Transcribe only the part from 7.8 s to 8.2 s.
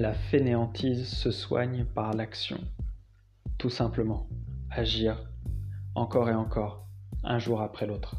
l'autre.